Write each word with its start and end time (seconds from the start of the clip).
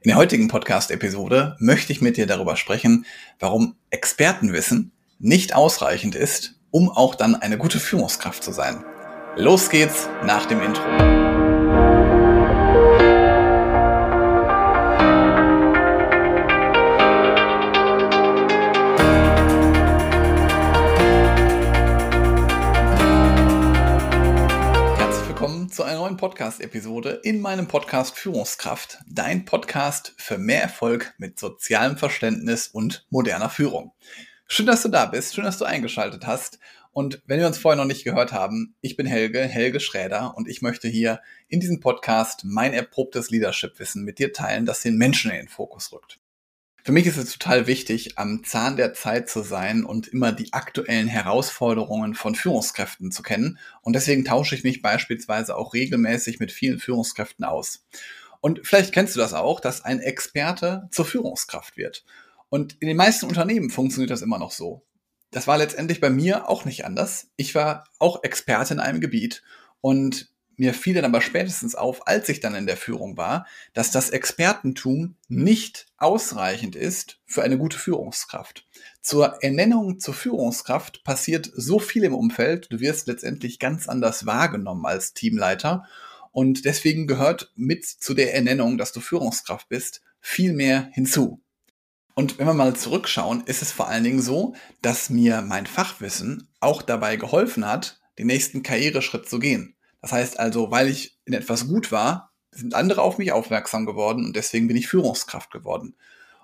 In 0.00 0.10
der 0.10 0.16
heutigen 0.16 0.46
Podcast-Episode 0.46 1.56
möchte 1.58 1.92
ich 1.92 2.00
mit 2.00 2.16
dir 2.16 2.26
darüber 2.26 2.54
sprechen, 2.54 3.04
warum 3.40 3.74
Expertenwissen 3.90 4.92
nicht 5.18 5.56
ausreichend 5.56 6.14
ist, 6.14 6.54
um 6.70 6.88
auch 6.88 7.16
dann 7.16 7.34
eine 7.34 7.58
gute 7.58 7.80
Führungskraft 7.80 8.44
zu 8.44 8.52
sein. 8.52 8.84
Los 9.34 9.70
geht's 9.70 10.08
nach 10.24 10.46
dem 10.46 10.62
Intro. 10.62 11.17
Podcast-Episode 26.16 27.20
in 27.22 27.40
meinem 27.40 27.68
Podcast 27.68 28.16
Führungskraft, 28.16 28.98
dein 29.06 29.44
Podcast 29.44 30.14
für 30.16 30.36
mehr 30.36 30.62
Erfolg 30.62 31.14
mit 31.18 31.38
sozialem 31.38 31.96
Verständnis 31.96 32.68
und 32.68 33.06
moderner 33.10 33.48
Führung. 33.48 33.92
Schön, 34.48 34.66
dass 34.66 34.82
du 34.82 34.88
da 34.88 35.06
bist, 35.06 35.34
schön, 35.34 35.44
dass 35.44 35.58
du 35.58 35.64
eingeschaltet 35.64 36.26
hast. 36.26 36.58
Und 36.92 37.22
wenn 37.26 37.38
wir 37.38 37.46
uns 37.46 37.58
vorher 37.58 37.76
noch 37.76 37.86
nicht 37.86 38.04
gehört 38.04 38.32
haben, 38.32 38.74
ich 38.80 38.96
bin 38.96 39.06
Helge, 39.06 39.40
Helge 39.40 39.78
Schräder, 39.78 40.36
und 40.36 40.48
ich 40.48 40.62
möchte 40.62 40.88
hier 40.88 41.20
in 41.46 41.60
diesem 41.60 41.80
Podcast 41.80 42.44
mein 42.44 42.74
erprobtes 42.74 43.30
Leadership-Wissen 43.30 44.02
mit 44.04 44.18
dir 44.18 44.32
teilen, 44.32 44.66
das 44.66 44.82
den 44.82 44.96
Menschen 44.96 45.30
in 45.30 45.36
den 45.36 45.48
Fokus 45.48 45.92
rückt. 45.92 46.18
Für 46.84 46.92
mich 46.92 47.06
ist 47.06 47.18
es 47.18 47.32
total 47.32 47.66
wichtig, 47.66 48.18
am 48.18 48.44
Zahn 48.44 48.76
der 48.76 48.94
Zeit 48.94 49.28
zu 49.28 49.42
sein 49.42 49.84
und 49.84 50.08
immer 50.08 50.32
die 50.32 50.52
aktuellen 50.52 51.08
Herausforderungen 51.08 52.14
von 52.14 52.34
Führungskräften 52.34 53.12
zu 53.12 53.22
kennen. 53.22 53.58
Und 53.82 53.94
deswegen 53.94 54.24
tausche 54.24 54.54
ich 54.54 54.64
mich 54.64 54.80
beispielsweise 54.80 55.56
auch 55.56 55.74
regelmäßig 55.74 56.40
mit 56.40 56.50
vielen 56.50 56.78
Führungskräften 56.78 57.44
aus. 57.44 57.84
Und 58.40 58.60
vielleicht 58.66 58.92
kennst 58.92 59.16
du 59.16 59.20
das 59.20 59.34
auch, 59.34 59.60
dass 59.60 59.84
ein 59.84 60.00
Experte 60.00 60.88
zur 60.90 61.04
Führungskraft 61.04 61.76
wird. 61.76 62.04
Und 62.48 62.76
in 62.80 62.88
den 62.88 62.96
meisten 62.96 63.26
Unternehmen 63.26 63.70
funktioniert 63.70 64.10
das 64.10 64.22
immer 64.22 64.38
noch 64.38 64.52
so. 64.52 64.86
Das 65.30 65.46
war 65.46 65.58
letztendlich 65.58 66.00
bei 66.00 66.08
mir 66.08 66.48
auch 66.48 66.64
nicht 66.64 66.86
anders. 66.86 67.28
Ich 67.36 67.54
war 67.54 67.84
auch 67.98 68.22
Experte 68.22 68.74
in 68.74 68.80
einem 68.80 69.00
Gebiet 69.00 69.42
und 69.80 70.30
mir 70.58 70.74
fiel 70.74 70.94
dann 70.94 71.04
aber 71.04 71.20
spätestens 71.20 71.74
auf, 71.74 72.06
als 72.06 72.28
ich 72.28 72.40
dann 72.40 72.54
in 72.54 72.66
der 72.66 72.76
Führung 72.76 73.16
war, 73.16 73.46
dass 73.72 73.90
das 73.90 74.10
Expertentum 74.10 75.16
nicht 75.28 75.86
ausreichend 75.96 76.76
ist 76.76 77.20
für 77.26 77.42
eine 77.42 77.58
gute 77.58 77.78
Führungskraft. 77.78 78.66
Zur 79.00 79.42
Ernennung 79.42 80.00
zur 80.00 80.14
Führungskraft 80.14 81.04
passiert 81.04 81.50
so 81.54 81.78
viel 81.78 82.04
im 82.04 82.14
Umfeld, 82.14 82.66
du 82.70 82.80
wirst 82.80 83.06
letztendlich 83.06 83.58
ganz 83.58 83.88
anders 83.88 84.26
wahrgenommen 84.26 84.84
als 84.84 85.14
Teamleiter 85.14 85.84
und 86.32 86.64
deswegen 86.64 87.06
gehört 87.06 87.52
mit 87.54 87.86
zu 87.86 88.14
der 88.14 88.34
Ernennung, 88.34 88.78
dass 88.78 88.92
du 88.92 89.00
Führungskraft 89.00 89.68
bist, 89.68 90.02
viel 90.20 90.52
mehr 90.52 90.90
hinzu. 90.92 91.40
Und 92.14 92.38
wenn 92.38 92.48
wir 92.48 92.54
mal 92.54 92.74
zurückschauen, 92.74 93.44
ist 93.46 93.62
es 93.62 93.70
vor 93.70 93.88
allen 93.88 94.02
Dingen 94.02 94.20
so, 94.20 94.56
dass 94.82 95.08
mir 95.08 95.40
mein 95.40 95.66
Fachwissen 95.66 96.48
auch 96.58 96.82
dabei 96.82 97.14
geholfen 97.14 97.64
hat, 97.64 98.00
den 98.18 98.26
nächsten 98.26 98.64
Karriereschritt 98.64 99.28
zu 99.28 99.38
gehen. 99.38 99.77
Das 100.00 100.12
heißt 100.12 100.38
also, 100.38 100.70
weil 100.70 100.88
ich 100.88 101.18
in 101.24 101.32
etwas 101.32 101.68
gut 101.68 101.90
war, 101.92 102.32
sind 102.50 102.74
andere 102.74 103.02
auf 103.02 103.18
mich 103.18 103.32
aufmerksam 103.32 103.86
geworden 103.86 104.24
und 104.24 104.36
deswegen 104.36 104.68
bin 104.68 104.76
ich 104.76 104.88
Führungskraft 104.88 105.50
geworden. 105.50 105.96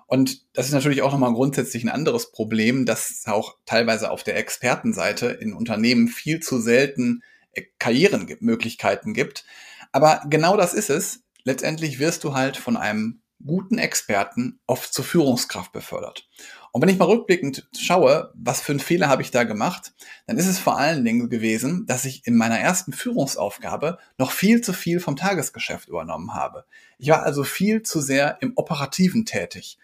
Und 0.07 0.45
das 0.55 0.67
ist 0.67 0.73
natürlich 0.73 1.01
auch 1.01 1.11
nochmal 1.11 1.33
grundsätzlich 1.33 1.83
ein 1.83 1.89
anderes 1.89 2.31
Problem, 2.31 2.85
dass 2.85 3.23
auch 3.25 3.57
teilweise 3.65 4.11
auf 4.11 4.23
der 4.23 4.37
Expertenseite 4.37 5.27
in 5.27 5.53
Unternehmen 5.53 6.07
viel 6.07 6.41
zu 6.41 6.59
selten 6.59 7.23
äh, 7.53 7.63
Karrierenmöglichkeiten 7.79 9.13
gibt. 9.13 9.45
Aber 9.91 10.21
genau 10.29 10.57
das 10.57 10.73
ist 10.73 10.89
es. 10.89 11.23
Letztendlich 11.43 11.99
wirst 11.99 12.23
du 12.23 12.33
halt 12.33 12.57
von 12.57 12.77
einem 12.77 13.21
guten 13.43 13.77
Experten 13.77 14.59
oft 14.67 14.93
zur 14.93 15.05
Führungskraft 15.05 15.71
befördert. 15.71 16.27
Und 16.75 16.81
wenn 16.81 16.89
ich 16.89 16.97
mal 16.97 17.05
rückblickend 17.05 17.69
schaue, 17.73 18.33
was 18.33 18.59
für 18.59 18.73
einen 18.73 18.81
Fehler 18.81 19.07
habe 19.07 19.21
ich 19.21 19.31
da 19.31 19.45
gemacht, 19.45 19.93
dann 20.27 20.37
ist 20.37 20.45
es 20.45 20.59
vor 20.59 20.77
allen 20.77 21.05
Dingen 21.05 21.29
gewesen, 21.29 21.85
dass 21.85 22.03
ich 22.03 22.27
in 22.27 22.35
meiner 22.35 22.59
ersten 22.59 22.91
Führungsaufgabe 22.91 23.97
noch 24.17 24.31
viel 24.33 24.59
zu 24.59 24.73
viel 24.73 24.99
vom 24.99 25.15
Tagesgeschäft 25.15 25.87
übernommen 25.87 26.33
habe. 26.33 26.65
Ich 26.97 27.07
war 27.07 27.23
also 27.23 27.45
viel 27.45 27.83
zu 27.83 28.01
sehr 28.01 28.39
im 28.41 28.51
Operativen 28.57 29.23
tätig. 29.23 29.77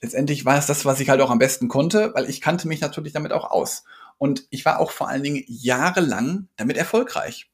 Letztendlich 0.00 0.44
war 0.44 0.58
es 0.58 0.66
das, 0.66 0.84
was 0.84 0.98
ich 0.98 1.10
halt 1.10 1.20
auch 1.20 1.30
am 1.30 1.38
besten 1.38 1.68
konnte, 1.68 2.12
weil 2.12 2.28
ich 2.28 2.40
kannte 2.40 2.66
mich 2.66 2.80
natürlich 2.80 3.12
damit 3.12 3.30
auch 3.30 3.48
aus. 3.48 3.84
Und 4.18 4.48
ich 4.50 4.64
war 4.64 4.80
auch 4.80 4.90
vor 4.90 5.08
allen 5.08 5.22
Dingen 5.22 5.44
jahrelang 5.46 6.48
damit 6.56 6.76
erfolgreich. 6.76 7.52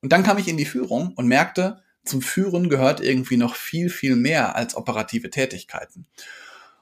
Und 0.00 0.12
dann 0.12 0.22
kam 0.22 0.38
ich 0.38 0.48
in 0.48 0.56
die 0.56 0.64
Führung 0.64 1.12
und 1.14 1.26
merkte, 1.26 1.82
zum 2.06 2.22
Führen 2.22 2.70
gehört 2.70 3.00
irgendwie 3.00 3.36
noch 3.36 3.54
viel, 3.54 3.90
viel 3.90 4.16
mehr 4.16 4.56
als 4.56 4.76
operative 4.76 5.28
Tätigkeiten. 5.28 6.06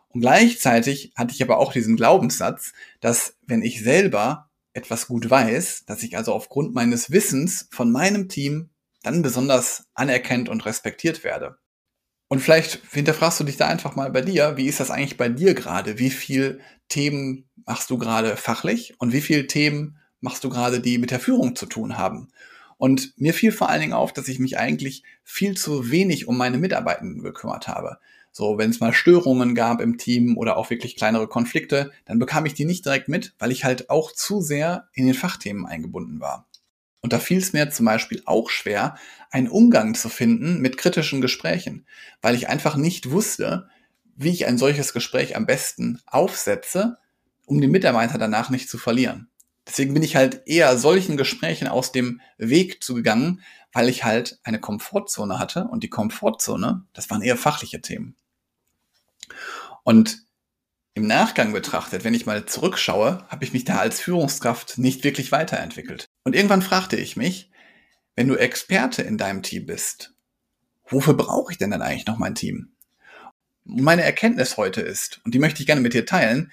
Und 0.09 0.21
gleichzeitig 0.21 1.13
hatte 1.17 1.35
ich 1.35 1.43
aber 1.43 1.59
auch 1.59 1.73
diesen 1.73 1.97
Glaubenssatz, 1.97 2.73
dass 3.01 3.37
wenn 3.47 3.63
ich 3.63 3.83
selber 3.83 4.49
etwas 4.73 5.09
gut 5.09 5.29
weiß, 5.29 5.85
dass 5.87 6.03
ich 6.03 6.17
also 6.17 6.33
aufgrund 6.33 6.75
meines 6.75 7.11
Wissens 7.11 7.69
von 7.71 7.91
meinem 7.91 8.29
Team 8.29 8.71
dann 9.03 9.23
besonders 9.23 9.87
anerkannt 9.95 10.49
und 10.49 10.65
respektiert 10.67 11.25
werde. 11.25 11.59
Und 12.29 12.41
vielleicht 12.41 12.81
hinterfragst 12.93 13.41
du 13.41 13.45
dich 13.45 13.57
da 13.57 13.69
einfach 13.69 13.97
mal 13.97 14.11
bei 14.11 14.21
dir, 14.21 14.57
wie 14.57 14.67
ist 14.67 14.81
das 14.81 14.91
eigentlich 14.91 15.17
bei 15.17 15.29
dir 15.29 15.55
gerade? 15.55 15.99
Wie 15.99 16.11
viel 16.11 16.61
Themen 16.89 17.49
machst 17.65 17.91
du 17.91 17.99
gerade 17.99 18.37
fachlich 18.37 18.95
und 18.99 19.13
wie 19.13 19.23
viele 19.23 19.47
Themen 19.47 19.99
machst 20.21 20.45
du 20.45 20.51
gerade, 20.51 20.81
die 20.81 20.99
mit 20.99 21.11
der 21.11 21.21
Führung 21.21 21.57
zu 21.57 21.67
tun 21.67 21.97
haben? 21.97 22.29
Und 22.77 23.15
mir 23.17 23.35
fiel 23.35 23.51
vor 23.51 23.71
allen 23.71 23.81
Dingen 23.81 23.93
auf, 23.93 24.13
dass 24.13 24.29
ich 24.29 24.39
mich 24.39 24.59
eigentlich 24.59 25.03
viel 25.25 25.57
zu 25.57 25.91
wenig 25.91 26.29
um 26.29 26.37
meine 26.37 26.59
Mitarbeitenden 26.59 27.23
gekümmert 27.23 27.67
habe. 27.67 27.99
So, 28.39 28.57
wenn 28.57 28.71
es 28.71 28.79
mal 28.79 28.93
Störungen 28.93 29.57
gab 29.57 29.81
im 29.81 29.99
Team 29.99 30.39
oder 30.39 30.59
auch 30.59 30.71
wirklich 30.71 30.95
kleinere 30.95 31.27
Konflikte, 31.27 31.91
dann 32.05 32.21
bekam 32.21 32.47
ich 32.47 32.55
die 32.55 32.67
nicht 32.67 32.85
direkt 32.85 33.09
mit, 33.09 33.35
weil 33.41 33.51
ich 33.51 33.65
halt 33.65 33.91
auch 33.91 34.13
zu 34.13 34.41
sehr 34.41 34.87
in 34.93 35.07
den 35.07 35.17
Fachthemen 35.17 35.67
eingebunden 35.67 36.21
war. 36.21 36.47
Und 37.01 37.13
da 37.13 37.19
fiel 37.19 37.39
es 37.39 37.53
mir 37.53 37.69
zum 37.71 37.87
Beispiel 37.87 38.23
auch 38.27 38.49
schwer, 38.49 38.95
einen 39.33 39.49
Umgang 39.49 39.97
zu 39.97 40.09
finden 40.09 40.61
mit 40.61 40.77
kritischen 40.77 41.21
Gesprächen, 41.21 41.85
weil 42.23 42.37
ich 42.37 42.49
einfach 42.49 42.77
nicht 42.77 43.11
wusste, 43.11 43.69
wie 44.15 44.31
ich 44.31 44.47
ein 44.47 44.57
solches 44.57 44.93
Gespräch 44.93 45.35
am 45.35 45.45
besten 45.45 46.01
aufsetze, 46.07 46.97
um 47.45 47.61
den 47.61 47.73
Mitarbeiter 47.73 48.19
danach 48.19 48.51
nicht 48.51 48.71
zu 48.71 48.79
verlieren. 48.79 49.29
Deswegen 49.67 49.95
bin 49.95 50.05
ich 50.05 50.15
halt 50.15 50.43
eher 50.47 50.79
solchen 50.79 51.17
Gesprächen 51.17 51.67
aus 51.67 51.91
dem 51.91 52.21
Weg 52.37 52.85
zugegangen, 52.85 53.43
weil 53.73 53.89
ich 53.89 54.05
halt 54.05 54.39
eine 54.45 54.61
Komfortzone 54.61 55.41
hatte 55.41 55.65
und 55.65 55.83
die 55.83 55.91
Komfortzone, 55.91 56.87
das 56.93 57.11
waren 57.11 57.23
eher 57.23 57.37
fachliche 57.37 57.81
Themen. 57.81 58.15
Und 59.85 60.23
im 60.95 61.07
Nachgang 61.07 61.53
betrachtet, 61.53 62.05
wenn 62.05 62.15
ich 62.15 62.27
mal 62.27 62.45
zurückschaue, 62.47 63.25
habe 63.29 63.45
ich 63.45 63.53
mich 63.53 63.65
da 63.65 63.79
als 63.79 64.01
Führungskraft 64.01 64.79
nicht 64.79 65.05
wirklich 65.05 65.31
weiterentwickelt. 65.31 66.09
Und 66.25 66.35
irgendwann 66.35 66.63
fragte 66.63 66.97
ich 66.97 67.17
mich, 67.17 67.51
wenn 68.17 68.27
du 68.27 68.35
Experte 68.35 69.03
in 69.03 69.17
deinem 69.17 69.43
Team 69.45 69.67
bist, 69.67 70.15
wofür 70.89 71.15
brauche 71.15 71.53
ich 71.53 71.59
denn 71.59 71.71
dann 71.71 71.83
eigentlich 71.83 72.07
noch 72.07 72.19
mein 72.19 72.35
Team? 72.35 72.73
Und 73.65 73.83
meine 73.83 74.03
Erkenntnis 74.03 74.57
heute 74.57 74.81
ist, 74.81 75.21
und 75.25 75.35
die 75.35 75.39
möchte 75.39 75.61
ich 75.61 75.67
gerne 75.67 75.81
mit 75.81 75.95
dir 75.95 76.05
teilen, 76.05 76.51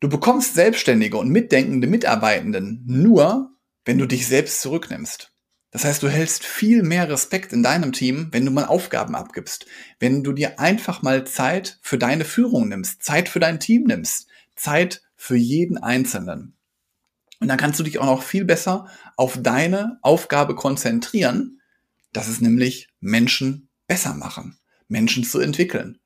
du 0.00 0.08
bekommst 0.08 0.54
selbstständige 0.54 1.18
und 1.18 1.28
mitdenkende 1.28 1.86
Mitarbeitenden 1.86 2.82
nur, 2.86 3.50
wenn 3.84 3.98
du 3.98 4.06
dich 4.06 4.26
selbst 4.26 4.62
zurücknimmst. 4.62 5.32
Das 5.70 5.84
heißt, 5.84 6.02
du 6.02 6.08
hältst 6.08 6.44
viel 6.44 6.82
mehr 6.82 7.08
Respekt 7.08 7.52
in 7.52 7.62
deinem 7.62 7.92
Team, 7.92 8.28
wenn 8.32 8.44
du 8.44 8.50
mal 8.50 8.64
Aufgaben 8.64 9.14
abgibst, 9.14 9.66
wenn 10.00 10.24
du 10.24 10.32
dir 10.32 10.58
einfach 10.58 11.02
mal 11.02 11.24
Zeit 11.26 11.78
für 11.82 11.96
deine 11.96 12.24
Führung 12.24 12.68
nimmst, 12.68 13.02
Zeit 13.02 13.28
für 13.28 13.38
dein 13.38 13.60
Team 13.60 13.84
nimmst, 13.84 14.28
Zeit 14.56 15.02
für 15.14 15.36
jeden 15.36 15.78
Einzelnen. 15.78 16.56
Und 17.38 17.48
dann 17.48 17.56
kannst 17.56 17.78
du 17.78 17.84
dich 17.84 17.98
auch 17.98 18.06
noch 18.06 18.22
viel 18.22 18.44
besser 18.44 18.88
auf 19.16 19.38
deine 19.40 19.98
Aufgabe 20.02 20.54
konzentrieren, 20.54 21.60
das 22.12 22.28
ist 22.28 22.42
nämlich 22.42 22.88
Menschen 23.00 23.68
besser 23.86 24.14
machen, 24.14 24.58
Menschen 24.88 25.24
zu 25.24 25.38
entwickeln. 25.38 26.00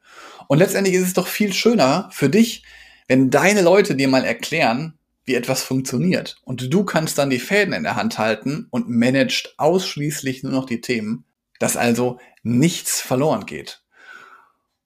Und 0.48 0.58
letztendlich 0.58 0.94
ist 0.94 1.06
es 1.06 1.14
doch 1.14 1.26
viel 1.26 1.52
schöner 1.52 2.10
für 2.12 2.28
dich, 2.28 2.64
wenn 3.08 3.30
deine 3.30 3.62
Leute 3.62 3.94
dir 3.94 4.08
mal 4.08 4.24
erklären, 4.24 4.98
wie 5.24 5.34
etwas 5.34 5.62
funktioniert. 5.62 6.36
Und 6.42 6.72
du 6.72 6.84
kannst 6.84 7.18
dann 7.18 7.30
die 7.30 7.38
Fäden 7.38 7.74
in 7.74 7.82
der 7.82 7.96
Hand 7.96 8.18
halten 8.18 8.66
und 8.70 8.88
managst 8.88 9.54
ausschließlich 9.58 10.42
nur 10.42 10.52
noch 10.52 10.66
die 10.66 10.80
Themen, 10.80 11.24
dass 11.58 11.76
also 11.76 12.18
nichts 12.42 13.00
verloren 13.00 13.46
geht. 13.46 13.82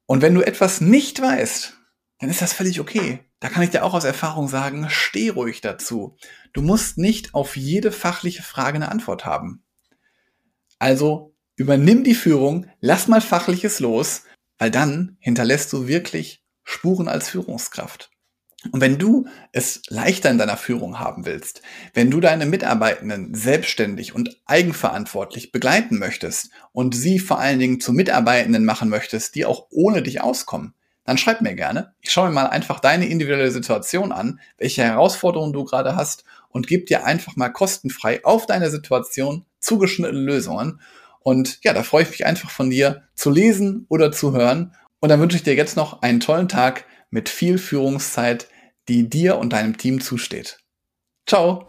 Und 0.06 0.23
wenn 0.23 0.35
du 0.35 0.43
etwas 0.43 0.81
nicht 0.81 1.20
weißt, 1.20 1.75
dann 2.20 2.31
ist 2.31 2.43
das 2.43 2.52
völlig 2.52 2.81
okay. 2.81 3.20
Da 3.40 3.49
kann 3.49 3.62
ich 3.62 3.70
dir 3.70 3.85
auch 3.85 3.94
aus 3.94 4.05
Erfahrung 4.05 4.49
sagen, 4.49 4.87
steh 4.88 5.29
ruhig 5.29 5.61
dazu. 5.61 6.17
Du 6.52 6.62
musst 6.62 6.99
nicht 6.99 7.35
auf 7.35 7.56
jede 7.56 7.93
fachliche 7.93 8.43
Frage 8.43 8.76
eine 8.76 8.90
Antwort 8.90 9.25
haben. 9.25 9.62
Also 10.79 11.35
übernimm 11.56 12.05
die 12.05 12.14
Führung, 12.14 12.67
lass 12.81 13.08
mal 13.08 13.20
fachliches 13.20 13.81
los, 13.81 14.23
weil 14.58 14.70
dann 14.70 15.17
hinterlässt 15.20 15.73
du 15.73 15.87
wirklich 15.87 16.43
Spuren 16.64 17.08
als 17.08 17.29
Führungskraft. 17.29 18.11
Und 18.73 18.81
wenn 18.81 18.99
du 18.99 19.27
es 19.53 19.83
leichter 19.89 20.31
in 20.31 20.39
deiner 20.39 20.57
Führung 20.57 20.99
haben 20.99 21.27
willst, 21.27 21.63
wenn 21.95 22.11
du 22.11 22.21
deine 22.21 22.45
Mitarbeitenden 22.45 23.33
selbstständig 23.35 24.15
und 24.17 24.37
eigenverantwortlich 24.47 25.53
begleiten 25.53 25.99
möchtest 25.99 26.51
und 26.73 26.95
sie 26.95 27.21
vor 27.21 27.39
allen 27.39 27.61
Dingen 27.61 27.81
zu 27.81 27.93
Mitarbeitenden 27.93 28.65
machen 28.65 28.89
möchtest, 28.89 29.37
die 29.37 29.47
auch 29.47 29.67
ohne 29.71 30.03
dich 30.03 30.21
auskommen, 30.21 30.75
dann 31.05 31.19
schreib 31.19 31.41
mir 31.41 31.55
gerne. 31.55 31.95
Ich 32.03 32.11
schaue 32.11 32.29
mir 32.29 32.35
mal 32.35 32.47
einfach 32.49 32.81
deine 32.81 33.07
individuelle 33.07 33.53
Situation 33.53 34.13
an, 34.13 34.41
welche 34.59 34.83
Herausforderungen 34.83 35.53
du 35.53 35.65
gerade 35.65 35.95
hast 35.95 36.25
und 36.49 36.67
gib 36.67 36.87
dir 36.87 37.07
einfach 37.07 37.37
mal 37.37 37.49
kostenfrei 37.51 38.25
auf 38.25 38.45
deine 38.45 38.71
Situation 38.71 39.47
zugeschnittene 39.61 40.21
Lösungen. 40.21 40.81
Und 41.21 41.61
ja, 41.63 41.73
da 41.73 41.83
freue 41.83 42.03
ich 42.03 42.11
mich 42.11 42.27
einfach 42.27 42.51
von 42.51 42.71
dir 42.71 43.05
zu 43.15 43.31
lesen 43.31 43.87
oder 43.89 44.13
zu 44.13 44.33
hören. 44.33 44.75
Und 45.01 45.11
dann 45.11 45.21
wünsche 45.21 45.37
ich 45.37 45.45
dir 45.45 45.55
jetzt 45.55 45.77
noch 45.77 46.03
einen 46.03 46.21
tollen 46.21 46.49
Tag 46.49 46.85
mit 47.11 47.29
viel 47.29 47.59
Führungszeit, 47.59 48.49
die 48.89 49.09
dir 49.09 49.39
und 49.39 49.53
deinem 49.53 49.77
Team 49.77 50.01
zusteht. 50.01 50.59
Ciao! 51.27 51.67